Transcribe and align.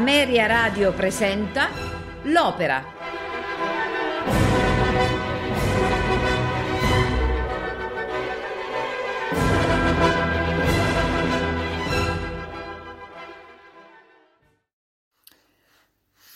Ameria 0.00 0.46
Radio 0.46 0.94
presenta 0.94 1.68
L'Opera. 2.22 2.82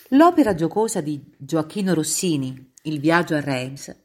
L'opera 0.09 0.55
giocosa 0.55 1.01
di 1.01 1.25
Gioacchino 1.39 1.95
Rossini, 1.95 2.73
Il 2.83 3.01
viaggio 3.01 3.35
a 3.35 3.41
Reims, 3.41 3.97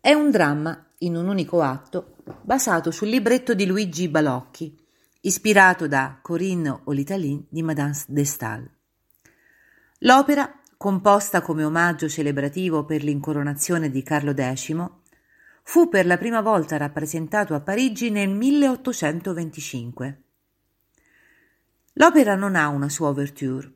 è 0.00 0.12
un 0.12 0.32
dramma 0.32 0.86
in 0.98 1.14
un 1.14 1.28
unico 1.28 1.62
atto 1.62 2.16
basato 2.42 2.90
sul 2.90 3.10
libretto 3.10 3.54
di 3.54 3.64
Luigi 3.64 4.08
Balocchi, 4.08 4.76
ispirato 5.20 5.86
da 5.86 6.18
Corinne 6.20 6.80
Olitalin 6.86 7.46
di 7.48 7.62
Madame 7.62 7.94
de 8.08 8.24
Stael. 8.24 8.76
L'opera, 10.02 10.62
composta 10.76 11.42
come 11.42 11.64
omaggio 11.64 12.08
celebrativo 12.08 12.84
per 12.84 13.02
l'incoronazione 13.02 13.90
di 13.90 14.04
Carlo 14.04 14.32
X, 14.32 14.90
fu 15.64 15.88
per 15.88 16.06
la 16.06 16.16
prima 16.16 16.40
volta 16.40 16.76
rappresentato 16.76 17.52
a 17.52 17.60
Parigi 17.60 18.08
nel 18.10 18.28
1825. 18.28 20.22
L'opera 21.94 22.36
non 22.36 22.54
ha 22.54 22.68
una 22.68 22.88
sua 22.88 23.08
ouverture. 23.08 23.72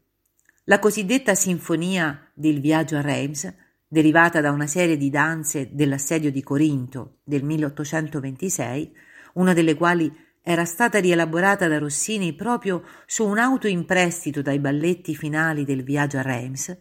La 0.64 0.78
cosiddetta 0.78 1.34
sinfonia 1.34 2.30
del 2.34 2.60
viaggio 2.60 2.96
a 2.96 3.00
Reims, 3.00 3.52
derivata 3.88 4.40
da 4.40 4.52
una 4.52 4.68
serie 4.68 4.96
di 4.96 5.10
danze 5.10 5.70
dell'assedio 5.72 6.30
di 6.30 6.42
Corinto 6.44 7.18
del 7.24 7.42
1826, 7.42 8.96
una 9.34 9.52
delle 9.54 9.74
quali 9.74 10.10
era 10.42 10.64
stata 10.64 10.98
rielaborata 10.98 11.68
da 11.68 11.78
Rossini 11.78 12.34
proprio 12.34 12.82
su 13.06 13.24
un 13.24 13.38
auto 13.38 13.68
in 13.68 13.84
prestito 13.84 14.42
dai 14.42 14.58
balletti 14.58 15.14
finali 15.14 15.64
del 15.64 15.84
viaggio 15.84 16.18
a 16.18 16.22
Reims, 16.22 16.76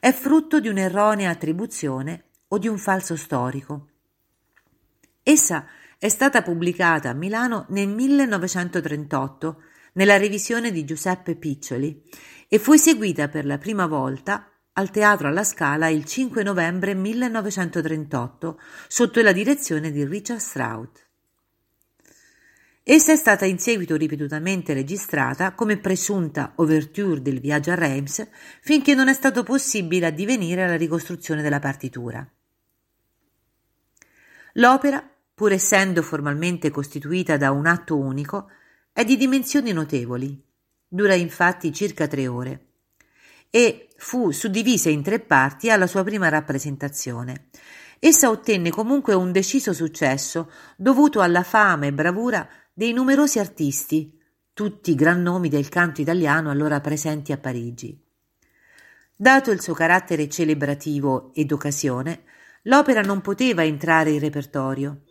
è 0.00 0.12
frutto 0.12 0.58
di 0.58 0.68
un'erronea 0.68 1.30
attribuzione 1.30 2.24
o 2.48 2.58
di 2.58 2.66
un 2.66 2.76
falso 2.76 3.16
storico. 3.16 3.88
Essa 5.22 5.66
è 5.96 6.08
stata 6.08 6.42
pubblicata 6.42 7.10
a 7.10 7.14
Milano 7.14 7.66
nel 7.68 7.88
1938 7.88 9.62
nella 9.94 10.16
revisione 10.16 10.72
di 10.72 10.84
Giuseppe 10.84 11.36
Piccioli 11.36 12.02
e 12.48 12.58
fu 12.58 12.72
eseguita 12.72 13.28
per 13.28 13.46
la 13.46 13.58
prima 13.58 13.86
volta 13.86 14.50
al 14.72 14.90
Teatro 14.90 15.28
alla 15.28 15.44
Scala 15.44 15.88
il 15.88 16.04
5 16.04 16.42
novembre 16.42 16.94
1938 16.94 18.60
sotto 18.88 19.22
la 19.22 19.32
direzione 19.32 19.92
di 19.92 20.04
Richard 20.04 20.40
Strout. 20.40 21.03
Essa 22.86 23.12
è 23.12 23.16
stata 23.16 23.46
in 23.46 23.58
seguito 23.58 23.96
ripetutamente 23.96 24.74
registrata 24.74 25.54
come 25.54 25.78
presunta 25.78 26.52
ouverture 26.56 27.22
del 27.22 27.40
viaggio 27.40 27.70
a 27.70 27.76
Reims 27.76 28.28
finché 28.60 28.94
non 28.94 29.08
è 29.08 29.14
stato 29.14 29.42
possibile 29.42 30.04
addivenire 30.04 30.64
alla 30.64 30.76
ricostruzione 30.76 31.40
della 31.40 31.60
partitura. 31.60 32.30
L'opera, 34.56 35.02
pur 35.34 35.52
essendo 35.52 36.02
formalmente 36.02 36.70
costituita 36.70 37.38
da 37.38 37.52
un 37.52 37.64
atto 37.64 37.96
unico, 37.96 38.50
è 38.92 39.02
di 39.02 39.16
dimensioni 39.16 39.72
notevoli. 39.72 40.38
Dura 40.86 41.14
infatti 41.14 41.72
circa 41.72 42.06
tre 42.06 42.26
ore 42.28 42.66
e 43.48 43.88
fu 43.96 44.30
suddivisa 44.30 44.90
in 44.90 45.02
tre 45.02 45.20
parti 45.20 45.70
alla 45.70 45.86
sua 45.86 46.04
prima 46.04 46.28
rappresentazione. 46.28 47.46
Essa 47.98 48.28
ottenne 48.28 48.68
comunque 48.68 49.14
un 49.14 49.32
deciso 49.32 49.72
successo 49.72 50.50
dovuto 50.76 51.22
alla 51.22 51.42
fame 51.42 51.86
e 51.86 51.92
bravura 51.94 52.46
dei 52.76 52.92
numerosi 52.92 53.38
artisti, 53.38 54.20
tutti 54.52 54.96
gran 54.96 55.22
nomi 55.22 55.48
del 55.48 55.68
canto 55.68 56.00
italiano 56.00 56.50
allora 56.50 56.80
presenti 56.80 57.30
a 57.30 57.38
Parigi. 57.38 57.96
Dato 59.14 59.52
il 59.52 59.60
suo 59.60 59.74
carattere 59.74 60.28
celebrativo 60.28 61.32
ed 61.34 61.52
occasione, 61.52 62.24
l'opera 62.62 63.00
non 63.00 63.20
poteva 63.20 63.62
entrare 63.62 64.10
in 64.10 64.18
repertorio 64.18 65.02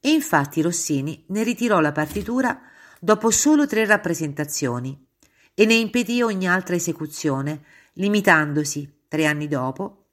e 0.00 0.10
infatti 0.10 0.60
Rossini 0.60 1.24
ne 1.28 1.44
ritirò 1.44 1.78
la 1.78 1.92
partitura 1.92 2.60
dopo 2.98 3.30
solo 3.30 3.68
tre 3.68 3.86
rappresentazioni 3.86 5.06
e 5.54 5.66
ne 5.66 5.74
impedì 5.74 6.20
ogni 6.20 6.48
altra 6.48 6.74
esecuzione, 6.74 7.62
limitandosi, 7.92 9.02
tre 9.06 9.26
anni 9.26 9.46
dopo, 9.46 10.06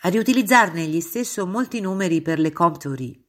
a 0.00 0.10
riutilizzarne 0.10 0.82
egli 0.82 1.00
stesso 1.00 1.46
molti 1.46 1.80
numeri 1.80 2.20
per 2.20 2.38
le 2.38 2.52
Comptoirie. 2.52 3.25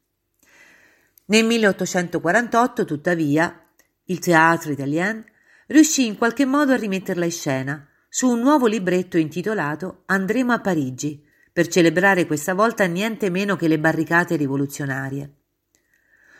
Nel 1.29 1.43
1848, 1.43 2.85
tuttavia, 2.85 3.67
il 4.05 4.19
Théâtre 4.19 4.71
Italien 4.71 5.25
riuscì 5.67 6.05
in 6.05 6.17
qualche 6.17 6.45
modo 6.45 6.71
a 6.71 6.77
rimetterla 6.77 7.25
in 7.25 7.31
scena 7.31 7.85
su 8.07 8.29
un 8.29 8.39
nuovo 8.39 8.65
libretto 8.65 9.17
intitolato 9.17 10.03
Andremo 10.05 10.53
a 10.53 10.61
Parigi, 10.61 11.21
per 11.51 11.67
celebrare 11.67 12.25
questa 12.25 12.53
volta 12.53 12.85
niente 12.85 13.29
meno 13.29 13.57
che 13.57 13.67
le 13.67 13.77
barricate 13.77 14.37
rivoluzionarie. 14.37 15.33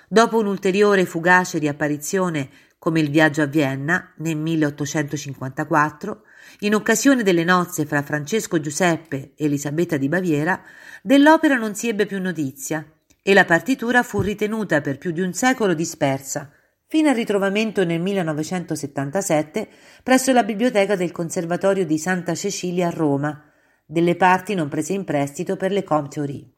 Dopo 0.07 0.37
un'ulteriore 0.37 1.05
fugace 1.05 1.57
riapparizione 1.57 2.49
come 2.79 3.01
il 3.01 3.09
viaggio 3.09 3.41
a 3.41 3.45
Vienna 3.45 4.13
nel 4.19 4.37
1854, 4.37 6.21
in 6.59 6.75
occasione 6.75 7.23
delle 7.23 7.43
nozze 7.43 7.85
fra 7.85 8.03
Francesco 8.03 8.57
Giuseppe 8.61 9.33
e 9.35 9.45
Elisabetta 9.45 9.97
di 9.97 10.07
Baviera, 10.07 10.63
dell'opera 11.01 11.57
non 11.57 11.75
si 11.75 11.89
ebbe 11.89 12.05
più 12.05 12.21
notizia 12.21 12.89
e 13.27 13.33
la 13.33 13.43
partitura 13.43 14.03
fu 14.03 14.21
ritenuta 14.21 14.79
per 14.79 14.97
più 14.97 15.11
di 15.11 15.19
un 15.19 15.33
secolo 15.33 15.73
dispersa, 15.73 16.49
fino 16.85 17.09
al 17.09 17.15
ritrovamento 17.15 17.83
nel 17.83 17.99
1977 17.99 19.67
presso 20.01 20.31
la 20.31 20.43
biblioteca 20.43 20.95
del 20.95 21.11
Conservatorio 21.11 21.85
di 21.85 21.97
Santa 21.97 22.33
Cecilia 22.35 22.87
a 22.87 22.91
Roma, 22.91 23.51
delle 23.85 24.15
parti 24.15 24.53
non 24.53 24.69
prese 24.69 24.93
in 24.93 25.03
prestito 25.03 25.57
per 25.57 25.73
le 25.73 25.83
Comptoirie. 25.83 26.49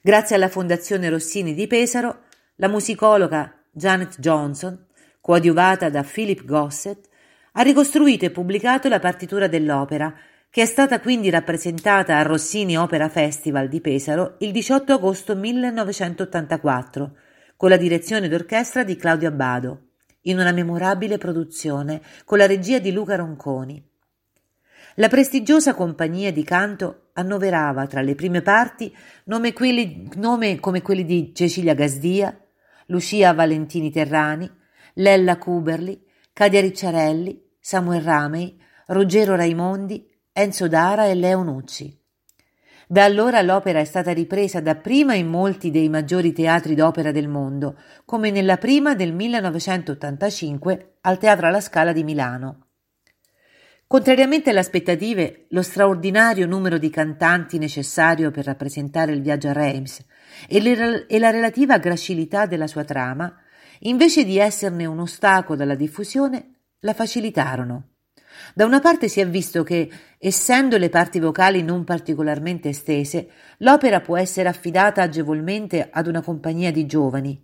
Grazie 0.00 0.36
alla 0.36 0.48
Fondazione 0.48 1.08
Rossini 1.08 1.54
di 1.54 1.66
Pesaro, 1.66 2.26
la 2.54 2.68
musicologa 2.68 3.52
Janet 3.72 4.20
Johnson, 4.20 4.86
coadiuvata 5.20 5.90
da 5.90 6.04
Philip 6.04 6.44
Gossett, 6.44 7.08
ha 7.54 7.62
ricostruito 7.62 8.26
e 8.26 8.30
pubblicato 8.30 8.88
la 8.88 9.00
partitura 9.00 9.48
dell'opera 9.48 10.14
che 10.54 10.62
è 10.62 10.66
stata 10.66 11.00
quindi 11.00 11.30
rappresentata 11.30 12.16
al 12.16 12.26
Rossini 12.26 12.78
Opera 12.78 13.08
Festival 13.08 13.66
di 13.66 13.80
Pesaro 13.80 14.36
il 14.38 14.52
18 14.52 14.92
agosto 14.92 15.34
1984, 15.34 17.16
con 17.56 17.70
la 17.70 17.76
direzione 17.76 18.28
d'orchestra 18.28 18.84
di 18.84 18.94
Claudio 18.94 19.26
Abbado, 19.30 19.86
in 20.22 20.38
una 20.38 20.52
memorabile 20.52 21.18
produzione 21.18 22.00
con 22.24 22.38
la 22.38 22.46
regia 22.46 22.78
di 22.78 22.92
Luca 22.92 23.16
Ronconi. 23.16 23.84
La 24.94 25.08
prestigiosa 25.08 25.74
compagnia 25.74 26.30
di 26.30 26.44
canto 26.44 27.08
annoverava 27.14 27.88
tra 27.88 28.00
le 28.00 28.14
prime 28.14 28.40
parti 28.40 28.96
nome 29.24 30.60
come 30.60 30.82
quelli 30.82 31.04
di 31.04 31.32
Cecilia 31.34 31.74
Gasdia, 31.74 32.32
Lucia 32.86 33.32
Valentini 33.32 33.90
Terrani, 33.90 34.48
Lella 34.92 35.36
Cuberli, 35.36 36.00
Cadia 36.32 36.60
Ricciarelli, 36.60 37.42
Samuel 37.58 38.02
Ramey, 38.02 38.56
Ruggero 38.86 39.34
Raimondi, 39.34 40.12
Enzo 40.36 40.66
Dara 40.66 41.06
e 41.06 41.14
Leo 41.14 41.44
Nucci. 41.44 41.96
Da 42.88 43.04
allora 43.04 43.40
l'opera 43.40 43.78
è 43.78 43.84
stata 43.84 44.12
ripresa 44.12 44.60
dapprima 44.60 45.14
in 45.14 45.28
molti 45.28 45.70
dei 45.70 45.88
maggiori 45.88 46.32
teatri 46.32 46.74
d'opera 46.74 47.12
del 47.12 47.28
mondo, 47.28 47.78
come 48.04 48.32
nella 48.32 48.56
prima 48.56 48.96
del 48.96 49.12
1985 49.12 50.96
al 51.02 51.18
Teatro 51.18 51.46
alla 51.46 51.60
Scala 51.60 51.92
di 51.92 52.02
Milano. 52.02 52.66
Contrariamente 53.86 54.50
alle 54.50 54.58
aspettative, 54.58 55.46
lo 55.50 55.62
straordinario 55.62 56.48
numero 56.48 56.78
di 56.78 56.90
cantanti 56.90 57.56
necessario 57.58 58.32
per 58.32 58.46
rappresentare 58.46 59.12
il 59.12 59.22
viaggio 59.22 59.50
a 59.50 59.52
Reims 59.52 60.04
e, 60.48 60.60
le, 60.60 61.06
e 61.06 61.18
la 61.20 61.30
relativa 61.30 61.78
gracilità 61.78 62.46
della 62.46 62.66
sua 62.66 62.82
trama, 62.82 63.32
invece 63.82 64.24
di 64.24 64.38
esserne 64.38 64.84
un 64.84 64.98
ostacolo 64.98 65.62
alla 65.62 65.76
diffusione, 65.76 66.54
la 66.80 66.92
facilitarono. 66.92 67.90
Da 68.54 68.64
una 68.64 68.80
parte 68.80 69.08
si 69.08 69.20
è 69.20 69.28
visto 69.28 69.62
che, 69.62 69.90
essendo 70.18 70.76
le 70.76 70.88
parti 70.88 71.20
vocali 71.20 71.62
non 71.62 71.84
particolarmente 71.84 72.68
estese, 72.68 73.28
l'opera 73.58 74.00
può 74.00 74.16
essere 74.16 74.48
affidata 74.48 75.02
agevolmente 75.02 75.88
ad 75.90 76.06
una 76.06 76.22
compagnia 76.22 76.70
di 76.70 76.86
giovani. 76.86 77.42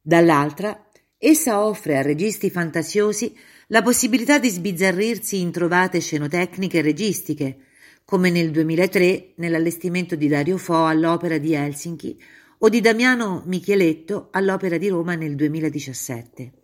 Dall'altra, 0.00 0.86
essa 1.16 1.64
offre 1.64 1.98
a 1.98 2.02
registi 2.02 2.50
fantasiosi 2.50 3.36
la 3.68 3.82
possibilità 3.82 4.38
di 4.38 4.48
sbizzarrirsi 4.48 5.40
in 5.40 5.52
trovate 5.52 6.00
scenotecniche 6.00 6.78
e 6.78 6.82
registiche, 6.82 7.58
come 8.04 8.30
nel 8.30 8.50
2003 8.50 9.34
nell'allestimento 9.36 10.16
di 10.16 10.28
Dario 10.28 10.58
Fo 10.58 10.86
all'Opera 10.86 11.38
di 11.38 11.54
Helsinki 11.54 12.20
o 12.58 12.68
di 12.68 12.80
Damiano 12.80 13.42
Micheletto 13.46 14.28
all'Opera 14.32 14.76
di 14.76 14.88
Roma 14.88 15.14
nel 15.14 15.34
2017. 15.34 16.61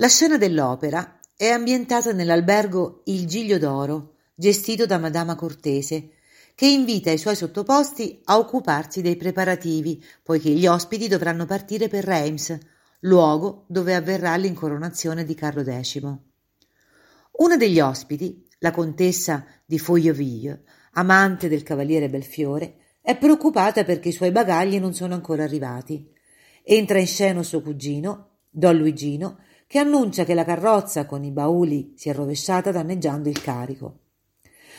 La 0.00 0.08
scena 0.08 0.38
dell'opera 0.38 1.20
è 1.36 1.48
ambientata 1.48 2.14
nell'albergo 2.14 3.02
Il 3.04 3.26
Giglio 3.26 3.58
d'Oro, 3.58 4.14
gestito 4.34 4.86
da 4.86 4.96
Madama 4.96 5.34
Cortese, 5.34 6.12
che 6.54 6.66
invita 6.66 7.10
i 7.10 7.18
suoi 7.18 7.36
sottoposti 7.36 8.18
a 8.24 8.38
occuparsi 8.38 9.02
dei 9.02 9.16
preparativi, 9.16 10.02
poiché 10.22 10.48
gli 10.48 10.66
ospiti 10.66 11.06
dovranno 11.06 11.44
partire 11.44 11.88
per 11.88 12.04
Reims, 12.04 12.58
luogo 13.00 13.66
dove 13.68 13.94
avverrà 13.94 14.34
l'incoronazione 14.36 15.22
di 15.22 15.34
Carlo 15.34 15.62
X. 15.62 16.00
Una 17.32 17.56
degli 17.58 17.78
ospiti, 17.78 18.48
la 18.60 18.70
contessa 18.70 19.44
di 19.66 19.78
Foglioville, 19.78 20.62
amante 20.92 21.46
del 21.46 21.62
cavaliere 21.62 22.08
Belfiore, 22.08 22.76
è 23.02 23.18
preoccupata 23.18 23.84
perché 23.84 24.08
i 24.08 24.12
suoi 24.12 24.30
bagagli 24.30 24.78
non 24.78 24.94
sono 24.94 25.12
ancora 25.12 25.44
arrivati. 25.44 26.10
Entra 26.62 26.98
in 26.98 27.06
scena 27.06 27.42
suo 27.42 27.60
cugino, 27.60 28.28
Don 28.48 28.78
Luigino, 28.78 29.36
che 29.70 29.78
annuncia 29.78 30.24
che 30.24 30.34
la 30.34 30.44
carrozza 30.44 31.06
con 31.06 31.22
i 31.22 31.30
bauli 31.30 31.94
si 31.96 32.08
è 32.08 32.12
rovesciata 32.12 32.72
danneggiando 32.72 33.28
il 33.28 33.40
carico. 33.40 34.00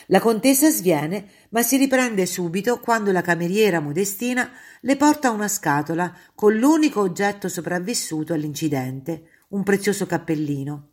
La 0.08 0.20
contessa 0.20 0.70
sviene, 0.70 1.30
ma 1.52 1.62
si 1.62 1.78
riprende 1.78 2.26
subito 2.26 2.82
quando 2.82 3.14
la 3.14 3.22
cameriera 3.22 3.80
Modestina 3.80 4.52
le 4.82 4.98
porta 4.98 5.32
una 5.32 5.48
scatola 5.48 6.14
con 6.36 6.58
l'unico 6.58 7.00
oggetto 7.00 7.48
sopravvissuto 7.48 8.34
all'incidente, 8.34 9.46
un 9.52 9.64
prezioso 9.64 10.06
cappellino. 10.06 10.90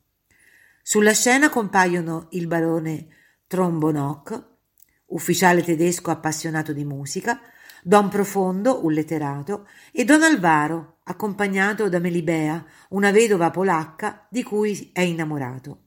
Sulla 0.80 1.12
scena 1.12 1.50
compaiono 1.50 2.28
il 2.30 2.46
barone 2.46 3.08
Trombonoc, 3.48 4.44
ufficiale 5.06 5.64
tedesco 5.64 6.12
appassionato 6.12 6.72
di 6.72 6.84
musica, 6.84 7.40
Don 7.82 8.08
Profondo, 8.08 8.84
un 8.84 8.92
letterato, 8.92 9.68
e 9.92 10.04
Don 10.04 10.22
Alvaro, 10.22 10.98
accompagnato 11.04 11.88
da 11.88 11.98
Melibea, 11.98 12.64
una 12.90 13.10
vedova 13.10 13.50
polacca 13.50 14.26
di 14.28 14.42
cui 14.42 14.90
è 14.92 15.00
innamorato. 15.00 15.84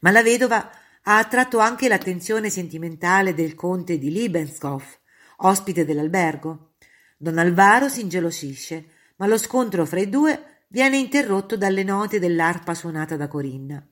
Ma 0.00 0.10
la 0.10 0.22
vedova 0.22 0.70
ha 1.02 1.18
attratto 1.18 1.58
anche 1.58 1.88
l'attenzione 1.88 2.50
sentimentale 2.50 3.34
del 3.34 3.54
conte 3.54 3.98
di 3.98 4.10
Liebenskopf, 4.10 4.98
ospite 5.38 5.84
dell'albergo. 5.84 6.74
Don 7.16 7.38
Alvaro 7.38 7.88
si 7.88 8.00
ingelosisce, 8.00 8.86
ma 9.16 9.26
lo 9.26 9.38
scontro 9.38 9.84
fra 9.84 10.00
i 10.00 10.08
due 10.08 10.64
viene 10.68 10.96
interrotto 10.96 11.56
dalle 11.56 11.84
note 11.84 12.18
dell'arpa 12.18 12.74
suonata 12.74 13.16
da 13.16 13.28
Corinna. 13.28 13.84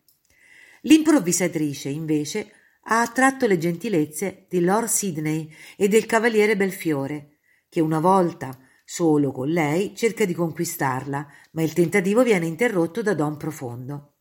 L'improvvisatrice, 0.82 1.88
invece, 1.88 2.52
ha 2.92 3.02
attratto 3.02 3.46
le 3.46 3.56
gentilezze 3.56 4.46
di 4.48 4.60
Lord 4.60 4.88
Sidney 4.88 5.48
e 5.76 5.86
del 5.86 6.06
cavaliere 6.06 6.56
Belfiore, 6.56 7.38
che 7.68 7.80
una 7.80 8.00
volta 8.00 8.58
solo 8.84 9.30
con 9.30 9.48
lei 9.48 9.94
cerca 9.94 10.24
di 10.24 10.34
conquistarla, 10.34 11.26
ma 11.52 11.62
il 11.62 11.72
tentativo 11.72 12.24
viene 12.24 12.46
interrotto 12.46 13.00
da 13.00 13.14
Don 13.14 13.36
Profondo. 13.36 14.14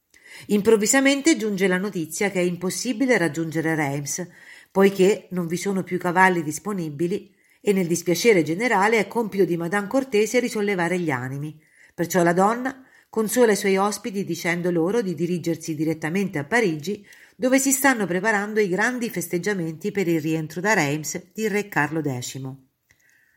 Improvvisamente 0.48 1.36
giunge 1.36 1.68
la 1.68 1.80
notizia 1.80 2.30
che 2.30 2.40
è 2.40 2.44
impossibile 2.44 3.18
raggiungere 3.18 3.74
Reims, 3.74 4.28
poiché 4.72 5.28
non 5.32 5.48
vi 5.48 5.58
sono 5.58 5.82
più 5.82 5.98
cavalli 5.98 6.44
disponibili 6.44 7.34
e 7.62 7.74
nel 7.74 7.88
dispiacere 7.88 8.44
generale 8.44 9.00
è 9.00 9.08
compito 9.08 9.46
di 9.46 9.58
Madame 9.58 9.88
Cortese 9.88 10.40
risollevare 10.40 11.00
gli 11.00 11.10
animi. 11.10 11.60
Perciò 11.96 12.22
la 12.22 12.34
donna 12.34 12.86
consola 13.10 13.54
i 13.54 13.56
suoi 13.56 13.78
ospiti 13.78 14.24
dicendo 14.24 14.70
loro 14.70 15.02
di 15.02 15.16
dirigersi 15.16 15.74
direttamente 15.74 16.38
a 16.38 16.44
Parigi, 16.44 17.04
dove 17.40 17.58
si 17.58 17.72
stanno 17.72 18.06
preparando 18.06 18.60
i 18.60 18.68
grandi 18.68 19.10
festeggiamenti 19.10 19.92
per 19.92 20.10
il 20.10 20.20
rientro 20.20 20.60
da 20.60 20.74
Reims 20.74 21.32
di 21.32 21.48
re 21.48 21.70
Carlo 21.70 22.02
X. 22.02 22.38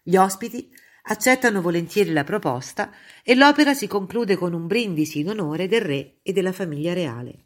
Gli 0.03 0.17
ospiti 0.17 0.69
accettano 1.03 1.63
volentieri 1.63 2.11
la 2.11 2.25
proposta 2.25 2.91
e 3.23 3.37
l'opera 3.37 3.75
si 3.75 3.87
conclude 3.87 4.35
con 4.35 4.55
un 4.55 4.67
brindisi 4.67 5.21
in 5.21 5.29
onore 5.29 5.69
del 5.69 5.83
re 5.83 6.17
e 6.23 6.33
della 6.33 6.51
famiglia 6.51 6.93
reale. 6.93 7.45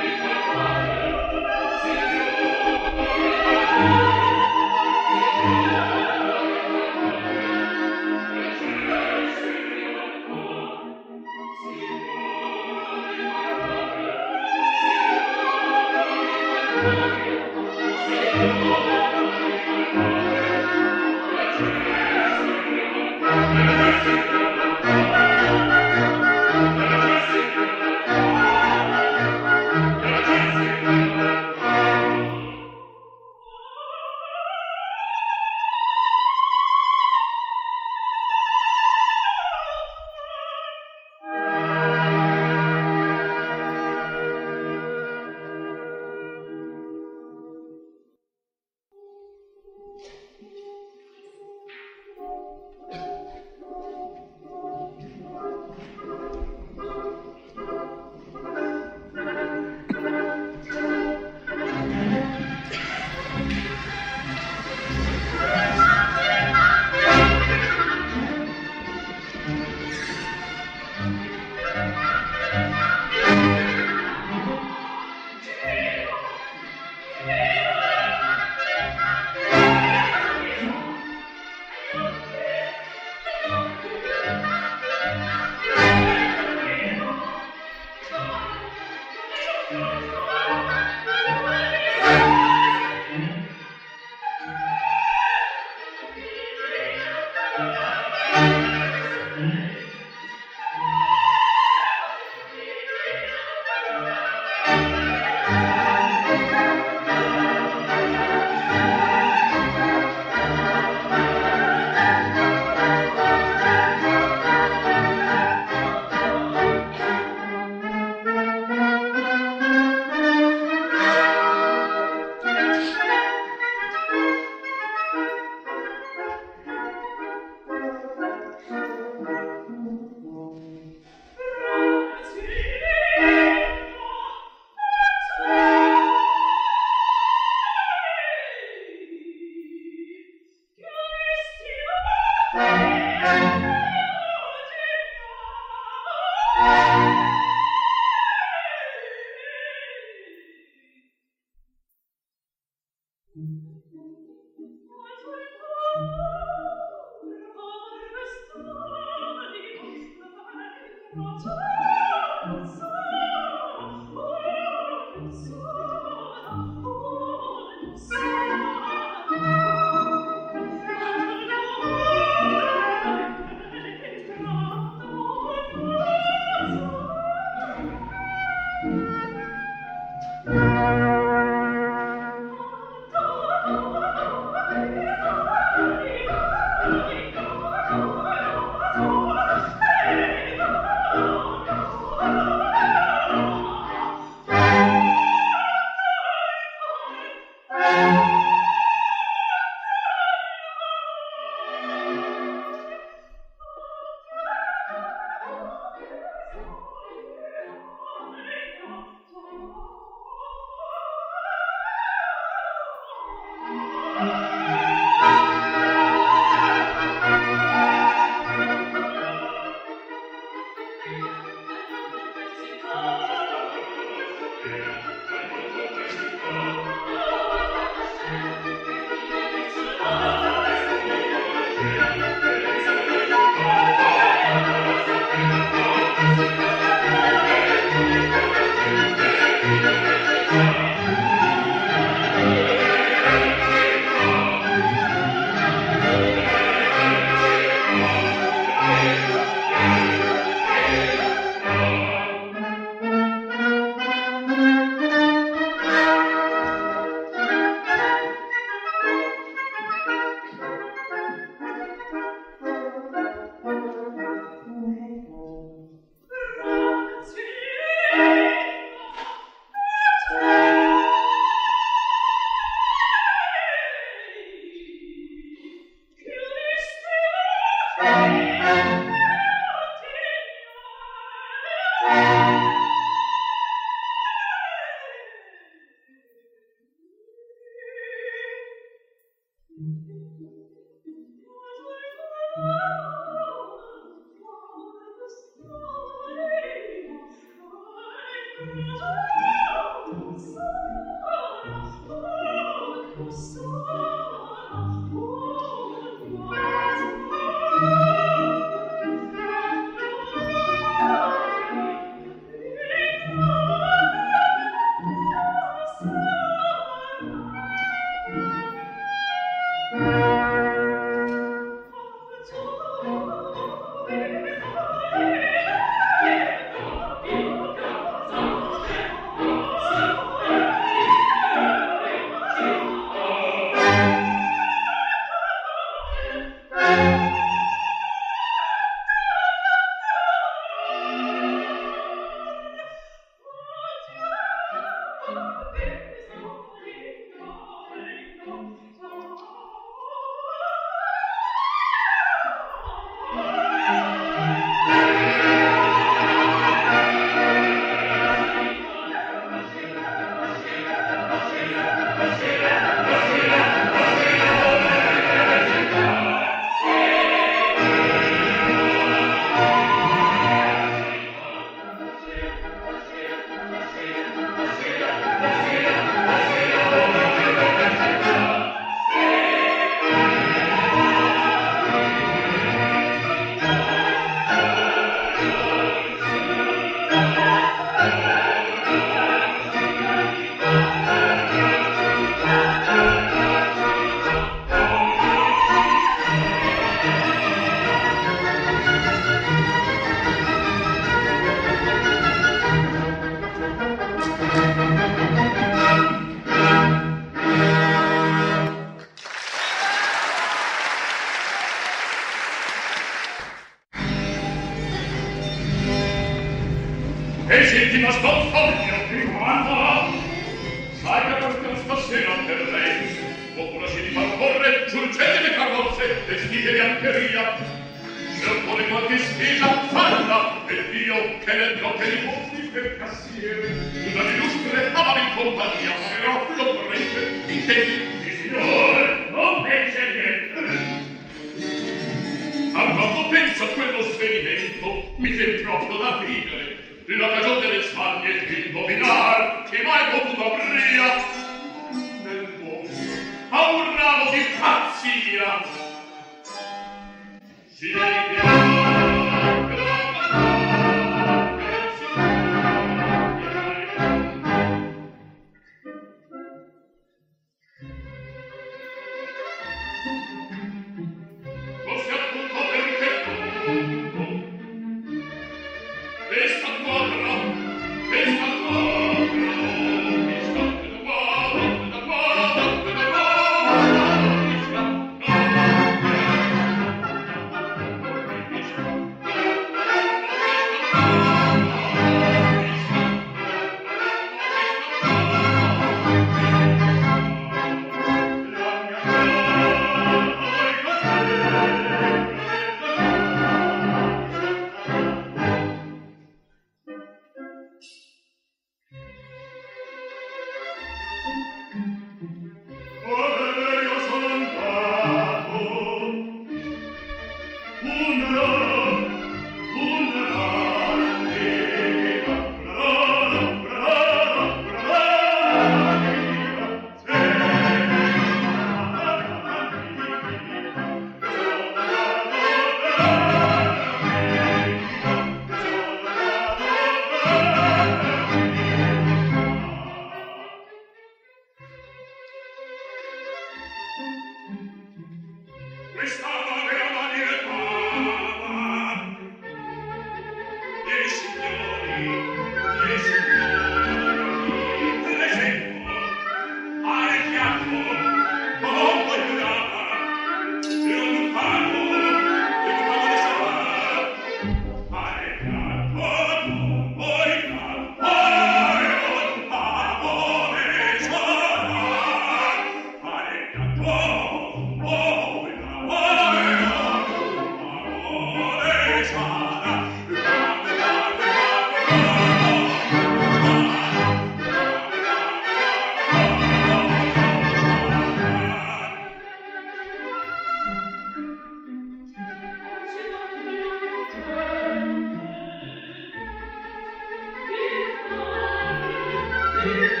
Thank 599.63 599.75
you. 599.75 600.00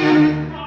Chiedo, 0.00 0.22
ma 0.50 0.59